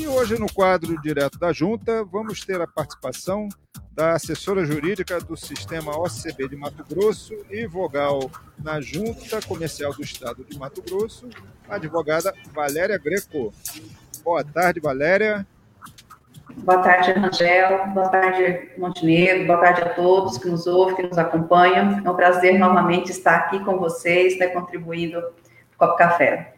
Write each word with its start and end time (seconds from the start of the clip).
E 0.00 0.08
hoje, 0.08 0.38
no 0.38 0.50
quadro 0.50 0.98
Direto 1.02 1.38
da 1.38 1.52
Junta, 1.52 2.02
vamos 2.02 2.42
ter 2.42 2.58
a 2.58 2.66
participação 2.66 3.50
da 3.92 4.12
assessora 4.14 4.64
jurídica 4.64 5.20
do 5.20 5.36
Sistema 5.36 5.94
OCB 5.94 6.48
de 6.48 6.56
Mato 6.56 6.82
Grosso 6.88 7.34
e 7.50 7.66
vogal 7.66 8.30
na 8.64 8.80
Junta 8.80 9.46
Comercial 9.46 9.92
do 9.92 10.02
Estado 10.02 10.42
de 10.42 10.58
Mato 10.58 10.80
Grosso, 10.80 11.28
a 11.68 11.74
advogada 11.74 12.32
Valéria 12.50 12.96
Greco. 12.96 13.52
Boa 14.24 14.42
tarde, 14.42 14.80
Valéria. 14.80 15.46
Boa 16.56 16.78
tarde, 16.78 17.12
Rangel. 17.12 17.88
Boa 17.88 18.08
tarde, 18.08 18.70
Montenegro. 18.78 19.48
Boa 19.48 19.60
tarde 19.60 19.82
a 19.82 19.90
todos 19.90 20.38
que 20.38 20.48
nos 20.48 20.66
ouvem, 20.66 20.96
que 20.96 21.02
nos 21.02 21.18
acompanham. 21.18 22.00
É 22.02 22.10
um 22.10 22.16
prazer 22.16 22.58
novamente 22.58 23.10
estar 23.10 23.36
aqui 23.36 23.62
com 23.66 23.76
vocês, 23.76 24.38
né, 24.38 24.46
contribuindo 24.46 25.22
com 25.76 25.84
o 25.84 25.94
Café. 25.94 26.54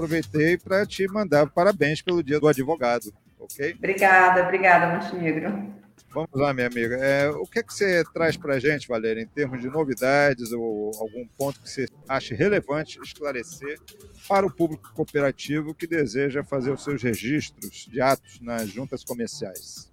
Aproveitei 0.00 0.56
para 0.56 0.86
te 0.86 1.06
mandar 1.08 1.46
parabéns 1.50 2.00
pelo 2.00 2.22
Dia 2.22 2.40
do 2.40 2.48
Advogado, 2.48 3.12
ok? 3.38 3.74
Obrigada, 3.76 4.42
obrigada, 4.44 4.94
Montenegro. 4.94 5.74
Vamos 6.08 6.30
lá, 6.32 6.54
minha 6.54 6.68
amiga. 6.68 6.96
É, 6.96 7.28
o 7.28 7.44
que, 7.44 7.58
é 7.58 7.62
que 7.62 7.72
você 7.72 8.02
traz 8.14 8.34
para 8.34 8.54
a 8.54 8.58
gente, 8.58 8.88
Valéria, 8.88 9.20
em 9.20 9.26
termos 9.26 9.60
de 9.60 9.68
novidades 9.68 10.52
ou 10.52 10.90
algum 10.98 11.26
ponto 11.36 11.60
que 11.60 11.68
você 11.68 11.86
ache 12.08 12.34
relevante 12.34 12.98
esclarecer 13.02 13.78
para 14.26 14.46
o 14.46 14.50
público 14.50 14.90
cooperativo 14.94 15.74
que 15.74 15.86
deseja 15.86 16.42
fazer 16.42 16.70
os 16.70 16.82
seus 16.82 17.02
registros 17.02 17.86
de 17.86 18.00
atos 18.00 18.40
nas 18.40 18.70
juntas 18.70 19.04
comerciais? 19.04 19.92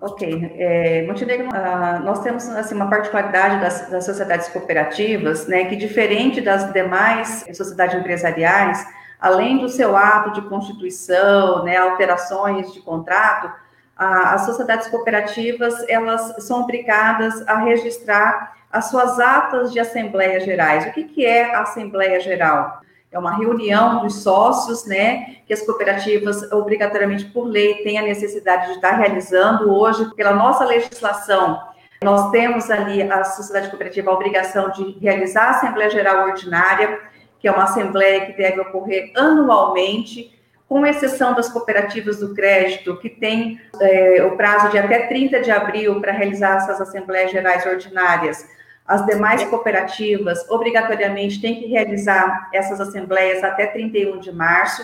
Ok. 0.00 0.54
É, 0.58 1.04
Montenegro, 1.08 1.48
ah, 1.52 2.00
nós 2.04 2.20
temos 2.22 2.48
assim, 2.50 2.76
uma 2.76 2.88
particularidade 2.88 3.60
das, 3.60 3.90
das 3.90 4.04
sociedades 4.04 4.46
cooperativas, 4.50 5.48
né, 5.48 5.64
que 5.64 5.74
diferente 5.74 6.40
das 6.40 6.72
demais 6.72 7.44
sociedades 7.52 7.98
empresariais, 7.98 8.86
além 9.24 9.56
do 9.56 9.70
seu 9.70 9.96
ato 9.96 10.32
de 10.32 10.42
constituição, 10.42 11.64
né, 11.64 11.78
alterações 11.78 12.74
de 12.74 12.82
contrato, 12.82 13.50
as 13.96 14.44
sociedades 14.44 14.86
cooperativas 14.88 15.82
elas 15.88 16.44
são 16.44 16.60
obrigadas 16.60 17.42
a 17.48 17.56
registrar 17.56 18.54
as 18.70 18.90
suas 18.90 19.18
atas 19.18 19.72
de 19.72 19.80
assembleias 19.80 20.44
gerais. 20.44 20.84
O 20.84 20.92
que, 20.92 21.04
que 21.04 21.24
é 21.24 21.54
a 21.54 21.62
assembleia 21.62 22.20
geral? 22.20 22.80
É 23.10 23.18
uma 23.18 23.34
reunião 23.34 24.02
dos 24.02 24.22
sócios, 24.22 24.84
né, 24.84 25.36
que 25.46 25.54
as 25.54 25.62
cooperativas, 25.62 26.52
obrigatoriamente 26.52 27.24
por 27.24 27.44
lei, 27.44 27.76
têm 27.76 27.98
a 27.98 28.02
necessidade 28.02 28.66
de 28.66 28.72
estar 28.72 28.90
realizando 28.90 29.72
hoje, 29.72 30.14
pela 30.14 30.34
nossa 30.34 30.66
legislação. 30.66 31.62
Nós 32.02 32.30
temos 32.30 32.70
ali, 32.70 33.00
a 33.00 33.24
sociedade 33.24 33.70
cooperativa, 33.70 34.10
a 34.10 34.14
obrigação 34.14 34.68
de 34.70 34.98
realizar 35.00 35.44
a 35.44 35.50
Assembleia 35.52 35.88
Geral 35.88 36.26
Ordinária, 36.26 37.00
que 37.44 37.48
é 37.48 37.52
uma 37.52 37.64
assembleia 37.64 38.24
que 38.24 38.32
deve 38.32 38.58
ocorrer 38.58 39.12
anualmente, 39.14 40.32
com 40.66 40.86
exceção 40.86 41.34
das 41.34 41.46
cooperativas 41.46 42.20
do 42.20 42.32
crédito, 42.34 42.96
que 42.96 43.10
tem 43.10 43.60
é, 43.82 44.24
o 44.24 44.34
prazo 44.34 44.70
de 44.70 44.78
até 44.78 45.08
30 45.08 45.42
de 45.42 45.50
abril 45.50 46.00
para 46.00 46.10
realizar 46.10 46.56
essas 46.56 46.80
assembleias 46.80 47.30
gerais 47.30 47.66
ordinárias, 47.66 48.48
as 48.86 49.04
demais 49.04 49.44
cooperativas 49.44 50.48
obrigatoriamente 50.48 51.38
têm 51.38 51.60
que 51.60 51.66
realizar 51.66 52.48
essas 52.50 52.80
assembleias 52.80 53.44
até 53.44 53.66
31 53.66 54.20
de 54.20 54.32
março, 54.32 54.82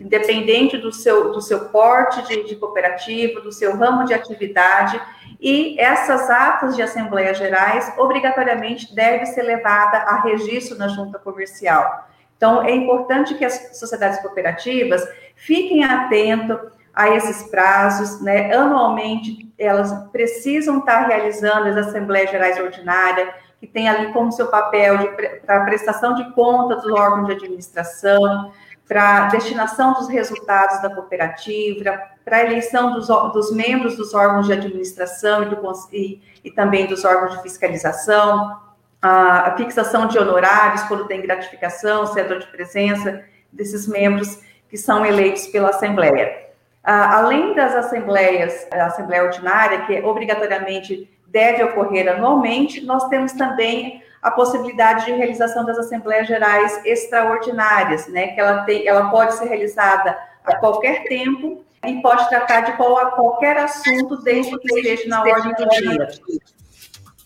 independente 0.00 0.78
do 0.78 0.92
seu, 0.92 1.32
do 1.32 1.40
seu 1.40 1.66
porte 1.66 2.26
de, 2.26 2.44
de 2.44 2.56
cooperativa, 2.56 3.40
do 3.40 3.52
seu 3.52 3.76
ramo 3.76 4.04
de 4.04 4.14
atividade, 4.14 5.00
e 5.40 5.78
essas 5.80 6.30
atas 6.30 6.76
de 6.76 6.82
assembleias 6.82 7.36
gerais 7.36 7.92
obrigatoriamente 7.98 8.94
devem 8.94 9.26
ser 9.26 9.42
levadas 9.42 10.02
a 10.06 10.20
registro 10.20 10.78
na 10.78 10.88
junta 10.88 11.18
comercial. 11.18 12.08
Então, 12.36 12.62
é 12.62 12.72
importante 12.72 13.34
que 13.34 13.44
as 13.44 13.76
sociedades 13.78 14.20
cooperativas 14.20 15.02
fiquem 15.36 15.84
atentas 15.84 16.58
a 16.94 17.08
esses 17.10 17.48
prazos, 17.48 18.20
né? 18.20 18.52
Anualmente, 18.54 19.52
elas 19.58 19.92
precisam 20.10 20.78
estar 20.78 21.06
realizando 21.06 21.68
as 21.68 21.88
Assembleias 21.88 22.30
Gerais 22.30 22.58
Ordinárias, 22.58 23.28
que 23.58 23.66
tem 23.66 23.88
ali 23.88 24.12
como 24.12 24.32
seu 24.32 24.48
papel 24.48 25.14
para 25.46 25.58
a 25.58 25.64
prestação 25.64 26.14
de 26.14 26.32
contas 26.32 26.82
do 26.82 26.94
órgão 26.94 27.24
de 27.24 27.32
administração, 27.32 28.52
para 28.88 29.28
destinação 29.28 29.94
dos 29.94 30.08
resultados 30.08 30.82
da 30.82 30.90
cooperativa, 30.90 32.00
para 32.24 32.38
a 32.38 32.44
eleição 32.44 32.92
dos, 32.92 33.08
dos, 33.08 33.54
membros 33.54 33.96
dos 33.96 34.12
órgãos 34.14 34.46
de 34.46 34.52
administração 34.52 35.42
e, 35.42 35.46
do, 35.46 35.72
e, 35.92 36.20
e 36.44 36.50
também 36.50 36.86
dos 36.86 37.04
órgãos 37.04 37.36
de 37.36 37.42
fiscalização, 37.42 38.60
a, 39.00 39.54
fixação 39.56 40.06
de 40.06 40.18
honorários, 40.18 40.82
quando 40.84 41.06
tem 41.06 41.20
gratificação, 41.20 42.06
cedro 42.06 42.38
de 42.38 42.46
presença 42.46 43.24
desses 43.52 43.86
membros 43.88 44.40
que 44.68 44.76
são 44.76 45.04
eleitos 45.04 45.46
pela 45.48 45.70
Assembleia. 45.70 46.48
além 46.82 47.54
das 47.54 47.74
assembleias, 47.74 48.66
a 48.72 48.86
Assembleia 48.86 49.24
Ordinária, 49.24 49.82
que 49.86 50.00
obrigatoriamente 50.00 51.10
deve 51.26 51.62
ocorrer 51.64 52.08
anualmente, 52.08 52.84
nós 52.84 53.08
temos 53.08 53.32
também 53.32 54.02
a 54.22 54.30
possibilidade 54.30 55.06
de 55.06 55.12
realização 55.12 55.64
das 55.64 55.76
Assembleias 55.76 56.28
Gerais 56.28 56.80
Extraordinárias, 56.84 58.06
né, 58.06 58.28
que 58.28 58.40
ela, 58.40 58.62
tem, 58.62 58.86
ela 58.86 59.10
pode 59.10 59.34
ser 59.34 59.46
realizada 59.46 60.16
a 60.44 60.56
qualquer 60.56 61.04
tempo 61.04 61.64
e 61.84 62.00
pode 62.00 62.28
tratar 62.28 62.60
de 62.60 62.72
qual, 62.76 63.10
qualquer 63.12 63.56
assunto, 63.56 64.22
desde 64.22 64.56
que 64.56 64.74
esteja 64.74 65.08
na 65.08 65.22
ordem 65.22 65.52
do 65.54 65.68
dia. 65.68 66.08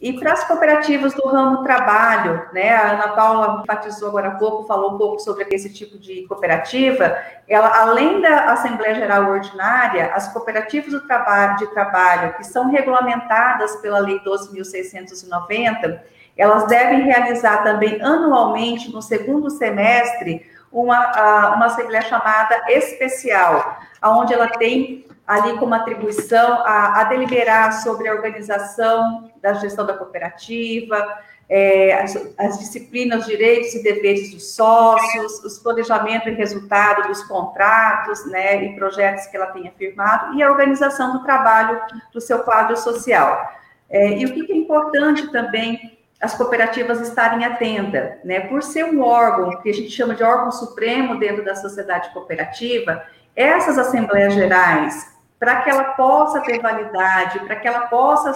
E 0.00 0.12
para 0.18 0.32
as 0.32 0.44
cooperativas 0.44 1.14
do 1.14 1.26
ramo 1.26 1.62
trabalho, 1.62 2.48
né, 2.52 2.74
a 2.74 2.92
Ana 2.92 3.08
Paula 3.08 3.62
enfatizou 3.62 4.08
agora 4.08 4.28
há 4.28 4.34
pouco, 4.36 4.66
falou 4.66 4.94
um 4.94 4.98
pouco 4.98 5.18
sobre 5.20 5.46
esse 5.50 5.72
tipo 5.72 5.98
de 5.98 6.26
cooperativa, 6.26 7.16
ela, 7.48 7.80
além 7.80 8.20
da 8.20 8.52
Assembleia 8.52 8.94
Geral 8.94 9.30
Ordinária, 9.30 10.12
as 10.14 10.32
cooperativas 10.32 10.92
do 10.92 11.06
trabalho, 11.06 11.56
de 11.56 11.66
trabalho 11.68 12.34
que 12.34 12.44
são 12.44 12.70
regulamentadas 12.70 13.76
pela 13.76 13.98
Lei 13.98 14.18
12.690, 14.20 16.00
elas 16.36 16.66
devem 16.66 17.02
realizar 17.02 17.62
também 17.62 18.00
anualmente, 18.02 18.92
no 18.92 19.00
segundo 19.00 19.50
semestre, 19.50 20.46
uma, 20.70 21.54
uma 21.54 21.66
assembleia 21.66 22.02
chamada 22.02 22.64
especial, 22.68 23.78
onde 24.02 24.34
ela 24.34 24.48
tem 24.48 25.06
ali 25.26 25.58
como 25.58 25.74
atribuição 25.74 26.60
a, 26.64 27.00
a 27.00 27.04
deliberar 27.04 27.82
sobre 27.82 28.08
a 28.08 28.12
organização 28.12 29.30
da 29.42 29.54
gestão 29.54 29.84
da 29.84 29.94
cooperativa, 29.94 31.18
é, 31.48 31.94
as, 31.94 32.34
as, 32.38 32.58
disciplinas, 32.58 33.20
os 33.20 33.26
direitos 33.26 33.74
e 33.74 33.82
deveres 33.82 34.32
dos 34.32 34.54
sócios, 34.54 35.44
os 35.44 35.58
planejamento 35.58 36.28
e 36.28 36.32
resultado 36.32 37.08
dos 37.08 37.22
contratos, 37.24 38.24
né, 38.26 38.64
e 38.64 38.74
projetos 38.74 39.26
que 39.26 39.36
ela 39.36 39.46
tenha 39.46 39.72
firmado, 39.72 40.34
e 40.34 40.42
a 40.42 40.50
organização 40.50 41.12
do 41.12 41.22
trabalho 41.24 41.80
do 42.12 42.20
seu 42.20 42.40
quadro 42.40 42.76
social. 42.76 43.52
É, 43.88 44.18
e 44.18 44.24
o 44.24 44.34
que 44.34 44.52
é 44.52 44.56
importante 44.56 45.30
também 45.30 45.95
as 46.20 46.34
cooperativas 46.34 47.00
estarem 47.00 47.44
atentas, 47.44 48.16
né, 48.24 48.40
por 48.40 48.62
ser 48.62 48.84
um 48.84 49.02
órgão 49.02 49.60
que 49.60 49.68
a 49.68 49.74
gente 49.74 49.90
chama 49.90 50.14
de 50.14 50.22
órgão 50.22 50.50
supremo 50.50 51.18
dentro 51.18 51.44
da 51.44 51.54
sociedade 51.54 52.10
cooperativa, 52.10 53.02
essas 53.34 53.76
assembleias 53.76 54.32
gerais, 54.32 55.14
para 55.38 55.60
que 55.60 55.68
ela 55.68 55.84
possa 55.92 56.40
ter 56.40 56.60
validade, 56.60 57.40
para 57.40 57.56
que 57.56 57.68
ela 57.68 57.80
possa 57.88 58.32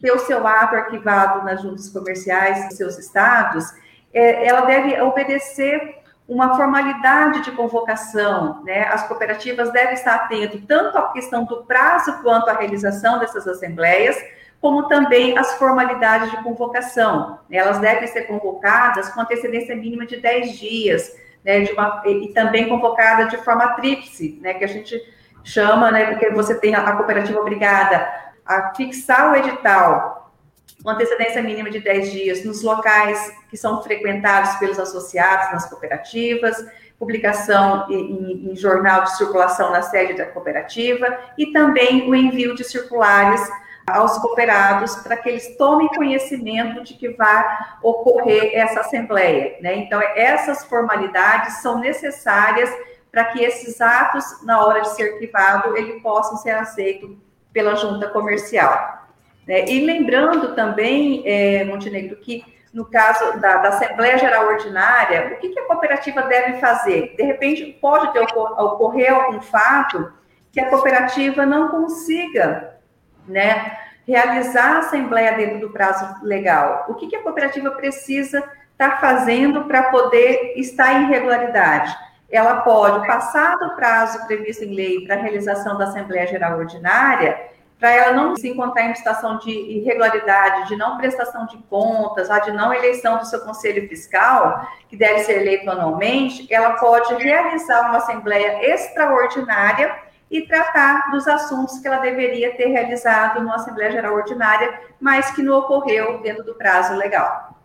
ter 0.00 0.12
o 0.12 0.18
seu 0.18 0.46
ato 0.46 0.76
arquivado 0.76 1.44
nas 1.44 1.62
juntas 1.62 1.88
comerciais 1.88 2.68
dos 2.68 2.76
seus 2.76 2.98
estados, 2.98 3.72
é, 4.12 4.46
ela 4.46 4.62
deve 4.62 5.00
obedecer 5.00 6.02
uma 6.28 6.54
formalidade 6.56 7.42
de 7.42 7.50
convocação, 7.52 8.62
né? 8.64 8.84
As 8.84 9.06
cooperativas 9.06 9.72
devem 9.72 9.94
estar 9.94 10.14
atentas 10.14 10.60
tanto 10.66 10.98
à 10.98 11.12
questão 11.12 11.44
do 11.44 11.64
prazo 11.64 12.22
quanto 12.22 12.48
à 12.48 12.54
realização 12.54 13.18
dessas 13.18 13.46
assembleias, 13.46 14.16
como 14.62 14.86
também 14.86 15.36
as 15.36 15.54
formalidades 15.58 16.30
de 16.30 16.36
convocação. 16.44 17.40
Elas 17.50 17.80
devem 17.80 18.06
ser 18.06 18.22
convocadas 18.22 19.08
com 19.08 19.20
antecedência 19.20 19.74
mínima 19.74 20.06
de 20.06 20.18
10 20.18 20.56
dias, 20.56 21.16
né? 21.44 21.64
Uma, 21.72 22.00
e, 22.06 22.26
e 22.26 22.32
também 22.32 22.68
convocada 22.68 23.26
de 23.26 23.36
forma 23.38 23.74
tríplice, 23.74 24.38
né? 24.40 24.54
Que 24.54 24.64
a 24.64 24.68
gente 24.68 25.02
chama, 25.42 25.90
né, 25.90 26.06
porque 26.06 26.30
você 26.30 26.54
tem 26.54 26.76
a, 26.76 26.92
cooperativa 26.92 27.40
obrigada 27.40 28.08
a 28.46 28.72
fixar 28.76 29.32
o 29.32 29.36
edital 29.36 30.32
com 30.80 30.90
antecedência 30.90 31.42
mínima 31.42 31.68
de 31.68 31.80
10 31.80 32.12
dias 32.12 32.44
nos 32.44 32.62
locais 32.62 33.32
que 33.50 33.56
são 33.56 33.82
frequentados 33.82 34.54
pelos 34.56 34.78
associados 34.78 35.52
nas 35.52 35.68
cooperativas, 35.68 36.56
publicação 36.96 37.86
em, 37.90 38.52
em, 38.52 38.54
jornal 38.54 39.02
de 39.02 39.16
circulação 39.16 39.72
na 39.72 39.82
sede 39.82 40.14
da 40.14 40.26
cooperativa 40.26 41.18
e 41.36 41.52
também 41.52 42.08
o 42.08 42.14
envio 42.14 42.54
de 42.54 42.62
circulares 42.62 43.40
aos 43.86 44.18
cooperados 44.18 44.96
para 44.96 45.16
que 45.16 45.28
eles 45.28 45.56
tomem 45.56 45.88
conhecimento 45.88 46.82
de 46.82 46.94
que 46.94 47.08
vai 47.10 47.44
ocorrer 47.82 48.52
essa 48.54 48.80
assembleia. 48.80 49.56
Né? 49.60 49.76
Então, 49.76 50.00
essas 50.14 50.64
formalidades 50.64 51.60
são 51.62 51.78
necessárias 51.78 52.70
para 53.10 53.24
que 53.26 53.42
esses 53.42 53.80
atos, 53.80 54.24
na 54.44 54.64
hora 54.64 54.80
de 54.80 54.88
ser 54.90 55.14
arquivado, 55.14 55.76
eles 55.76 56.02
possam 56.02 56.36
ser 56.38 56.50
aceitos 56.50 57.10
pela 57.52 57.74
junta 57.74 58.08
comercial. 58.08 59.06
Né? 59.46 59.66
E 59.66 59.84
lembrando 59.84 60.54
também, 60.54 61.22
é, 61.26 61.64
Montenegro, 61.64 62.16
que 62.16 62.44
no 62.72 62.86
caso 62.86 63.38
da, 63.38 63.58
da, 63.58 63.68
Assembleia 63.68 64.16
Geral 64.16 64.46
Ordinária, 64.46 65.34
o 65.34 65.40
que, 65.40 65.50
que, 65.50 65.60
a 65.60 65.66
cooperativa 65.66 66.22
deve 66.22 66.58
fazer? 66.58 67.14
De 67.16 67.22
repente, 67.22 67.66
pode 67.80 68.10
ter, 68.14 68.20
ocorrer 68.20 69.12
algum 69.12 69.42
fato 69.42 70.10
que 70.50 70.58
a 70.58 70.70
cooperativa 70.70 71.44
não 71.44 71.68
consiga 71.68 72.78
né, 73.26 73.78
realizar 74.06 74.76
a 74.76 74.78
Assembleia 74.78 75.36
dentro 75.36 75.60
do 75.60 75.70
prazo 75.70 76.24
legal. 76.24 76.86
O 76.88 76.94
que, 76.94 77.06
que 77.06 77.16
a 77.16 77.22
cooperativa 77.22 77.70
precisa 77.70 78.38
estar 78.38 78.90
tá 78.90 78.96
fazendo 78.96 79.64
para 79.64 79.84
poder 79.84 80.54
estar 80.56 80.92
em 80.94 81.06
regularidade? 81.06 81.94
Ela 82.30 82.62
pode, 82.62 83.06
passado 83.06 83.66
o 83.66 83.76
prazo 83.76 84.26
previsto 84.26 84.64
em 84.64 84.74
lei 84.74 85.04
para 85.04 85.16
a 85.16 85.18
realização 85.18 85.76
da 85.76 85.84
Assembleia 85.84 86.26
Geral 86.26 86.58
Ordinária, 86.58 87.52
para 87.78 87.90
ela 87.90 88.12
não 88.12 88.36
se 88.36 88.48
encontrar 88.48 88.84
em 88.84 88.94
situação 88.94 89.38
de 89.38 89.50
irregularidade, 89.50 90.68
de 90.68 90.76
não 90.76 90.96
prestação 90.96 91.46
de 91.46 91.58
contas, 91.64 92.28
de 92.44 92.52
não 92.52 92.72
eleição 92.72 93.18
do 93.18 93.26
seu 93.26 93.40
conselho 93.40 93.88
fiscal, 93.88 94.68
que 94.88 94.96
deve 94.96 95.24
ser 95.24 95.40
eleito 95.40 95.68
anualmente, 95.68 96.46
ela 96.48 96.74
pode 96.74 97.12
realizar 97.14 97.88
uma 97.88 97.98
assembleia 97.98 98.72
extraordinária 98.72 99.92
e 100.32 100.46
tratar 100.46 101.10
dos 101.10 101.28
assuntos 101.28 101.78
que 101.78 101.86
ela 101.86 101.98
deveria 101.98 102.56
ter 102.56 102.68
realizado 102.68 103.40
numa 103.40 103.56
Assembleia 103.56 103.92
Geral 103.92 104.14
Ordinária, 104.14 104.80
mas 104.98 105.30
que 105.32 105.42
não 105.42 105.58
ocorreu 105.58 106.22
dentro 106.22 106.42
do 106.42 106.54
prazo 106.54 106.94
legal. 106.94 107.60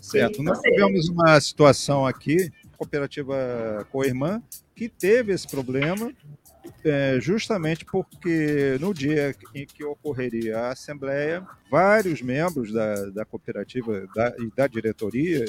Certo. 0.00 0.40
Nós 0.42 0.60
tivemos 0.60 1.08
uma 1.08 1.40
situação 1.40 2.06
aqui, 2.06 2.48
cooperativa 2.78 3.84
Coirmã, 3.90 4.40
que 4.76 4.88
teve 4.88 5.32
esse 5.32 5.48
problema 5.48 6.12
é, 6.84 7.18
justamente 7.20 7.84
porque 7.84 8.76
no 8.80 8.94
dia 8.94 9.34
em 9.54 9.66
que 9.66 9.84
ocorreria 9.84 10.58
a 10.58 10.70
Assembleia, 10.70 11.44
vários 11.70 12.22
membros 12.22 12.72
da, 12.72 13.06
da 13.06 13.24
cooperativa 13.24 14.06
da, 14.14 14.34
e 14.38 14.50
da 14.54 14.66
diretoria 14.66 15.44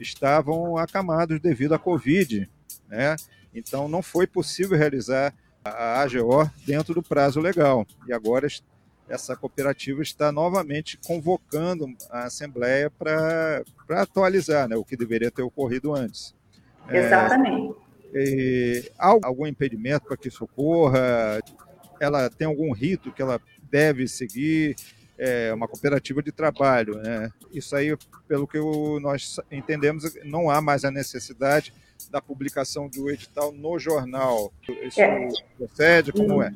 estavam 0.00 0.76
acamados 0.76 1.40
devido 1.40 1.74
à 1.74 1.78
Covid, 1.78 2.48
né? 2.88 3.16
Então 3.54 3.88
não 3.88 4.02
foi 4.02 4.26
possível 4.26 4.76
realizar 4.76 5.34
a 5.64 6.00
AGO 6.00 6.50
dentro 6.66 6.94
do 6.94 7.02
prazo 7.02 7.40
legal. 7.40 7.86
E 8.06 8.12
agora 8.12 8.46
essa 9.08 9.34
cooperativa 9.34 10.02
está 10.02 10.30
novamente 10.30 10.98
convocando 11.06 11.86
a 12.10 12.24
Assembleia 12.24 12.90
para 12.90 13.62
atualizar 13.90 14.68
né, 14.68 14.76
o 14.76 14.84
que 14.84 14.96
deveria 14.96 15.30
ter 15.30 15.42
ocorrido 15.42 15.94
antes. 15.94 16.34
Exatamente. 16.88 17.74
É, 18.14 18.90
há 18.98 19.08
algum 19.22 19.46
impedimento 19.46 20.06
para 20.06 20.16
que 20.16 20.28
isso 20.28 20.44
ocorra? 20.44 21.40
Ela 22.00 22.30
tem 22.30 22.46
algum 22.46 22.72
rito 22.72 23.12
que 23.12 23.20
ela 23.20 23.40
deve 23.70 24.06
seguir? 24.08 24.76
É 25.18 25.52
uma 25.52 25.66
cooperativa 25.66 26.22
de 26.22 26.30
trabalho, 26.30 26.96
né? 26.98 27.30
Isso 27.52 27.74
aí, 27.74 27.96
pelo 28.28 28.46
que 28.46 28.58
nós 29.00 29.40
entendemos, 29.50 30.14
não 30.24 30.48
há 30.48 30.60
mais 30.60 30.84
a 30.84 30.90
necessidade 30.90 31.72
da 32.10 32.20
publicação 32.20 32.88
do 32.88 33.10
edital 33.10 33.52
no 33.52 33.78
jornal. 33.78 34.52
Isso 34.82 35.00
é. 35.00 35.28
procede? 35.56 36.12
Como 36.12 36.42
é? 36.42 36.52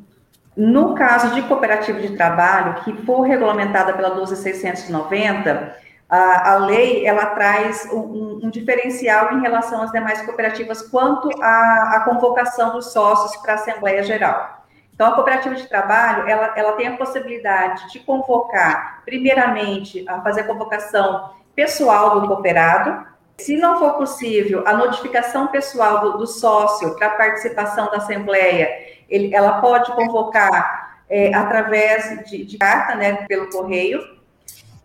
No 0.56 0.94
caso 0.94 1.34
de 1.34 1.42
cooperativa 1.42 1.98
de 2.00 2.14
trabalho, 2.16 2.82
que 2.84 2.92
for 3.04 3.22
regulamentada 3.22 3.94
pela 3.94 4.10
12690, 4.10 5.76
a, 6.08 6.52
a 6.52 6.56
lei 6.58 7.06
ela 7.06 7.26
traz 7.26 7.88
um, 7.90 8.40
um, 8.44 8.50
diferencial 8.50 9.32
em 9.32 9.40
relação 9.40 9.82
às 9.82 9.90
demais 9.90 10.20
cooperativas 10.20 10.82
quanto 10.82 11.30
à, 11.42 11.96
à 11.96 12.00
convocação 12.04 12.74
dos 12.74 12.92
sócios 12.92 13.34
para 13.40 13.52
a 13.52 13.54
Assembleia 13.54 14.02
Geral. 14.02 14.62
Então, 14.94 15.06
a 15.06 15.14
cooperativa 15.14 15.54
de 15.54 15.66
trabalho, 15.66 16.28
ela, 16.28 16.52
ela 16.54 16.72
tem 16.72 16.86
a 16.86 16.96
possibilidade 16.98 17.90
de 17.90 17.98
convocar, 18.00 19.00
primeiramente, 19.06 20.06
a 20.06 20.20
fazer 20.20 20.42
a 20.42 20.44
convocação 20.44 21.30
pessoal 21.54 22.20
do 22.20 22.28
cooperado, 22.28 23.06
se 23.38 23.56
não 23.56 23.78
for 23.78 23.94
possível, 23.94 24.62
a 24.66 24.74
notificação 24.74 25.48
pessoal 25.48 26.00
do, 26.00 26.18
do 26.18 26.26
sócio 26.26 26.94
para 26.96 27.10
participação 27.10 27.86
da 27.90 27.98
Assembleia, 27.98 28.68
ele, 29.08 29.34
ela 29.34 29.60
pode 29.60 29.92
convocar 29.92 31.02
é, 31.08 31.34
através 31.34 32.24
de, 32.28 32.44
de 32.44 32.58
carta, 32.58 32.94
né, 32.94 33.26
pelo 33.26 33.50
correio, 33.50 34.00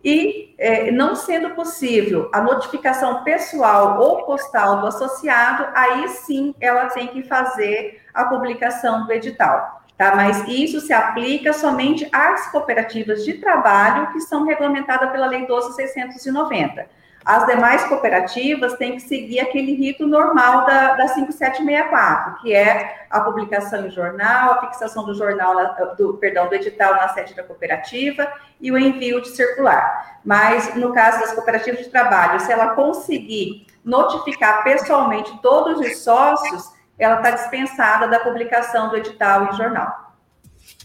e, 0.04 0.54
é, 0.58 0.90
não 0.90 1.14
sendo 1.14 1.50
possível 1.50 2.30
a 2.32 2.40
notificação 2.40 3.24
pessoal 3.24 4.00
ou 4.00 4.24
postal 4.24 4.80
do 4.80 4.86
associado, 4.86 5.68
aí 5.74 6.08
sim 6.08 6.54
ela 6.60 6.86
tem 6.86 7.08
que 7.08 7.22
fazer 7.22 8.00
a 8.14 8.24
publicação 8.24 9.06
do 9.06 9.12
edital. 9.12 9.82
Tá? 9.96 10.14
Mas 10.14 10.46
isso 10.46 10.80
se 10.80 10.92
aplica 10.92 11.52
somente 11.52 12.08
às 12.12 12.48
cooperativas 12.52 13.24
de 13.24 13.34
trabalho 13.34 14.12
que 14.12 14.20
são 14.20 14.44
regulamentadas 14.44 15.10
pela 15.10 15.26
Lei 15.26 15.44
12.690. 15.46 16.86
As 17.28 17.44
demais 17.44 17.84
cooperativas 17.84 18.72
têm 18.78 18.92
que 18.92 19.00
seguir 19.00 19.40
aquele 19.40 19.74
rito 19.74 20.06
normal 20.06 20.64
da, 20.64 20.94
da 20.94 21.08
5764, 21.08 22.40
que 22.40 22.54
é 22.54 23.06
a 23.10 23.20
publicação 23.20 23.86
em 23.86 23.90
jornal, 23.90 24.52
a 24.52 24.60
fixação 24.62 25.04
do 25.04 25.12
jornal, 25.12 25.54
do, 25.98 26.14
perdão, 26.14 26.48
do 26.48 26.54
edital 26.54 26.94
na 26.94 27.06
sede 27.08 27.34
da 27.34 27.42
cooperativa 27.42 28.32
e 28.58 28.72
o 28.72 28.78
envio 28.78 29.20
de 29.20 29.28
circular. 29.28 30.20
Mas, 30.24 30.74
no 30.74 30.94
caso 30.94 31.20
das 31.20 31.34
cooperativas 31.34 31.80
de 31.80 31.90
trabalho, 31.90 32.40
se 32.40 32.50
ela 32.50 32.68
conseguir 32.68 33.66
notificar 33.84 34.64
pessoalmente 34.64 35.38
todos 35.42 35.78
os 35.80 35.98
sócios, 35.98 36.72
ela 36.98 37.16
está 37.16 37.32
dispensada 37.32 38.08
da 38.08 38.20
publicação 38.20 38.88
do 38.88 38.96
edital 38.96 39.48
em 39.48 39.52
jornal. 39.52 40.07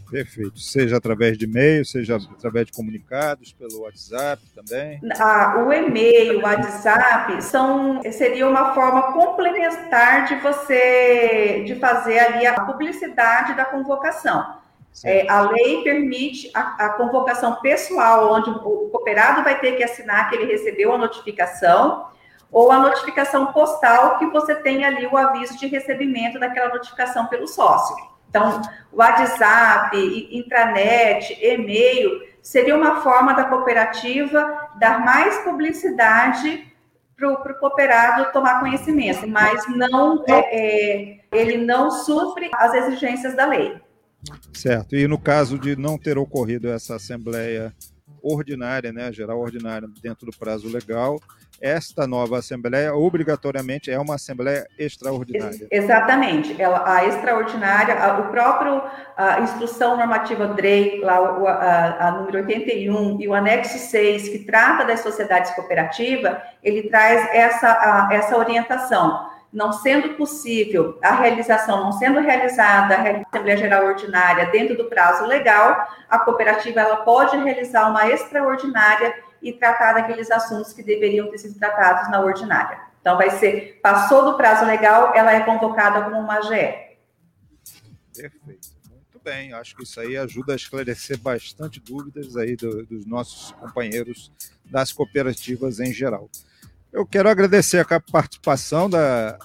Perfeito. 0.09 0.59
Seja 0.59 0.97
através 0.97 1.38
de 1.38 1.45
e-mail, 1.45 1.83
seja 1.85 2.15
através 2.15 2.68
de 2.68 2.71
comunicados, 2.71 3.51
pelo 3.53 3.81
WhatsApp 3.81 4.41
também. 4.56 5.00
Ah, 5.19 5.63
o 5.65 5.74
e-mail, 5.74 6.39
o 6.39 6.44
WhatsApp 6.44 7.41
são 7.44 8.01
seria 8.12 8.47
uma 8.47 8.74
forma 8.74 9.13
complementar 9.13 10.25
de 10.25 10.35
você 10.35 11.63
de 11.65 11.75
fazer 11.75 12.19
ali 12.19 12.45
a 12.45 12.62
publicidade 12.62 13.56
da 13.56 13.65
convocação. 13.65 14.62
É, 15.03 15.27
a 15.27 15.50
lei 15.50 15.83
permite 15.83 16.51
a, 16.53 16.86
a, 16.86 16.89
convocação 16.89 17.56
pessoal, 17.62 18.31
onde 18.33 18.50
o 18.51 18.89
cooperado 18.89 19.44
vai 19.44 19.59
ter 19.59 19.75
que 19.75 19.83
assinar 19.83 20.29
que 20.29 20.36
ele 20.36 20.51
recebeu 20.51 20.94
a 20.94 20.97
notificação, 20.97 22.06
ou 22.51 22.71
a 22.71 22.77
notificação 22.77 23.47
postal 23.47 24.19
que 24.19 24.27
você 24.27 24.53
tem 24.53 24.86
ali 24.86 25.07
o 25.07 25.17
aviso 25.17 25.57
de 25.57 25.65
recebimento 25.65 26.39
daquela 26.39 26.72
notificação 26.72 27.25
pelo 27.25 27.48
sócio. 27.48 27.96
Então, 28.33 28.63
WhatsApp, 28.91 29.95
intranet, 30.31 31.37
e-mail, 31.39 32.19
seria 32.41 32.75
uma 32.75 33.01
forma 33.01 33.33
da 33.33 33.43
cooperativa 33.43 34.71
dar 34.79 35.05
mais 35.05 35.37
publicidade 35.43 36.65
para 37.15 37.31
o 37.31 37.59
cooperado 37.59 38.33
tomar 38.33 38.59
conhecimento, 38.59 39.27
mas 39.27 39.67
não 39.67 40.25
é, 40.27 40.33
é, 40.33 41.19
ele 41.31 41.57
não 41.57 41.91
supre 41.91 42.49
as 42.55 42.73
exigências 42.73 43.35
da 43.35 43.45
lei. 43.45 43.79
Certo. 44.51 44.95
E 44.95 45.07
no 45.07 45.19
caso 45.19 45.59
de 45.59 45.75
não 45.75 45.95
ter 45.95 46.17
ocorrido 46.17 46.67
essa 46.69 46.95
assembleia 46.95 47.71
ordinária, 48.24 48.94
né, 48.94 49.12
geral 49.12 49.39
ordinária 49.39 49.88
dentro 50.01 50.25
do 50.25 50.32
prazo 50.32 50.68
legal, 50.72 51.20
esta 51.62 52.06
nova 52.06 52.39
Assembleia 52.39 52.94
obrigatoriamente 52.94 53.89
é 53.89 53.98
uma 54.00 54.15
Assembleia 54.15 54.68
extraordinária. 54.77 55.68
Exatamente. 55.72 56.62
Ela, 56.62 56.84
a 56.86 57.06
extraordinária, 57.06 57.96
a, 57.96 58.20
o 58.20 58.32
próprio 58.32 58.82
a 59.15 59.39
instrução 59.42 59.96
normativa 59.96 60.48
DREI, 60.48 61.00
lá, 61.00 61.18
a, 61.18 62.08
a, 62.08 62.12
número 62.12 62.39
81, 62.39 63.22
e 63.22 63.27
o 63.27 63.34
anexo 63.34 63.77
6, 63.77 64.30
que 64.30 64.39
trata 64.39 64.84
das 64.84 65.01
sociedades 65.01 65.51
cooperativas, 65.51 66.36
ele 66.62 66.89
traz 66.89 67.30
essa, 67.34 68.10
essa 68.12 68.38
orientação. 68.38 69.32
Não 69.53 69.72
sendo 69.72 70.15
possível 70.15 70.98
a 71.03 71.13
realização, 71.13 71.83
não 71.83 71.91
sendo 71.91 72.19
realizada 72.19 72.95
a 72.95 73.22
Assembleia 73.22 73.57
Geral 73.57 73.86
Ordinária 73.86 74.48
dentro 74.48 74.75
do 74.75 74.86
prazo 74.86 75.25
legal, 75.27 75.88
a 76.10 76.17
cooperativa 76.17 76.81
ela 76.81 76.98
pode 76.98 77.38
realizar 77.38 77.88
uma 77.89 78.10
extraordinária 78.10 79.13
e 79.43 79.53
tratar 79.53 79.93
daqueles 79.93 80.31
assuntos 80.31 80.74
que 80.74 80.81
deveriam 80.81 81.29
ter 81.29 81.38
sido 81.38 81.60
tratados 81.60 82.10
na 82.10 82.22
ordinária. 82.22 82.81
Então, 83.00 83.17
vai 83.17 83.29
ser, 83.31 83.79
passou 83.83 84.24
do 84.24 84.38
prazo 84.38 84.65
legal, 84.65 85.13
ela 85.13 85.33
é 85.33 85.41
convocada 85.41 86.01
como 86.03 86.17
uma 86.17 86.38
AGE. 86.38 86.83
Perfeito. 88.15 88.69
Muito 88.89 89.19
bem. 89.22 89.53
Acho 89.53 89.75
que 89.75 89.83
isso 89.83 90.00
aí 90.00 90.17
ajuda 90.17 90.53
a 90.53 90.55
esclarecer 90.55 91.19
bastante 91.19 91.81
dúvidas 91.81 92.38
aí 92.38 92.55
do, 92.55 92.86
dos 92.86 93.05
nossos 93.05 93.51
companheiros 93.51 94.31
das 94.63 94.93
cooperativas 94.93 95.81
em 95.81 95.91
geral. 95.91 96.29
Eu 96.93 97.07
quero 97.07 97.27
agradecer 97.27 97.79
a 97.79 98.00
participação 98.00 98.88
da 98.88 99.39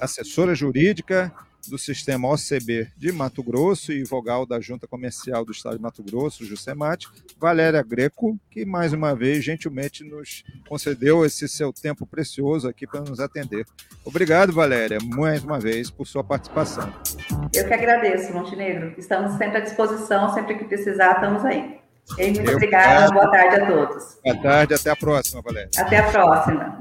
assessora 0.00 0.54
jurídica 0.54 1.32
do 1.68 1.76
sistema 1.76 2.28
OCB 2.28 2.92
de 2.96 3.10
Mato 3.10 3.42
Grosso 3.42 3.92
e 3.92 4.04
vogal 4.04 4.46
da 4.46 4.60
Junta 4.60 4.86
Comercial 4.86 5.44
do 5.44 5.50
Estado 5.50 5.76
de 5.76 5.82
Mato 5.82 6.00
Grosso, 6.00 6.44
Jusemate, 6.44 7.08
Valéria 7.40 7.82
Greco, 7.82 8.38
que 8.48 8.64
mais 8.64 8.92
uma 8.92 9.16
vez 9.16 9.44
gentilmente 9.44 10.04
nos 10.04 10.44
concedeu 10.68 11.26
esse 11.26 11.48
seu 11.48 11.72
tempo 11.72 12.06
precioso 12.06 12.68
aqui 12.68 12.86
para 12.86 13.00
nos 13.00 13.18
atender. 13.18 13.66
Obrigado, 14.04 14.52
Valéria, 14.52 14.98
mais 15.02 15.42
uma 15.42 15.58
vez 15.58 15.90
por 15.90 16.06
sua 16.06 16.22
participação. 16.22 16.94
Eu 17.52 17.66
que 17.66 17.74
agradeço, 17.74 18.32
Montenegro. 18.32 18.94
Estamos 18.96 19.36
sempre 19.36 19.56
à 19.58 19.60
disposição, 19.60 20.32
sempre 20.32 20.56
que 20.56 20.64
precisar, 20.64 21.14
estamos 21.14 21.44
aí. 21.44 21.84
E 22.18 22.30
muito 22.30 22.52
obrigada, 22.52 23.12
boa 23.12 23.30
tarde 23.30 23.56
a 23.56 23.66
todos. 23.66 24.18
Boa 24.24 24.36
tarde, 24.42 24.74
até 24.74 24.90
a 24.90 24.96
próxima, 24.96 25.42
Valéria. 25.42 25.70
Até 25.76 25.98
a 25.98 26.10
próxima. 26.10 26.78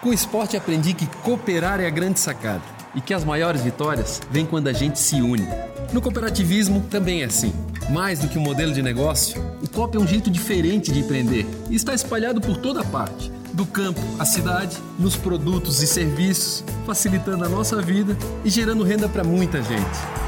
Com 0.00 0.10
o 0.10 0.14
esporte 0.14 0.56
aprendi 0.56 0.94
que 0.94 1.06
cooperar 1.22 1.80
é 1.80 1.86
a 1.86 1.90
grande 1.90 2.20
sacada 2.20 2.62
e 2.94 3.00
que 3.00 3.12
as 3.12 3.24
maiores 3.24 3.62
vitórias 3.62 4.20
vêm 4.30 4.46
quando 4.46 4.68
a 4.68 4.72
gente 4.72 4.98
se 4.98 5.20
une. 5.20 5.46
No 5.92 6.00
cooperativismo 6.00 6.82
também 6.90 7.22
é 7.22 7.24
assim. 7.24 7.52
Mais 7.90 8.20
do 8.20 8.28
que 8.28 8.38
um 8.38 8.42
modelo 8.42 8.72
de 8.72 8.82
negócio, 8.82 9.42
o 9.62 9.68
COP 9.68 9.96
é 9.96 10.00
um 10.00 10.06
jeito 10.06 10.30
diferente 10.30 10.92
de 10.92 11.00
empreender 11.00 11.46
e 11.68 11.74
está 11.74 11.94
espalhado 11.94 12.40
por 12.40 12.56
toda 12.58 12.84
parte 12.84 13.30
do 13.52 13.66
campo 13.66 14.00
à 14.18 14.24
cidade, 14.24 14.76
nos 14.98 15.16
produtos 15.16 15.82
e 15.82 15.86
serviços, 15.86 16.62
facilitando 16.86 17.44
a 17.44 17.48
nossa 17.48 17.82
vida 17.82 18.16
e 18.44 18.50
gerando 18.50 18.84
renda 18.84 19.08
para 19.08 19.24
muita 19.24 19.60
gente. 19.62 20.27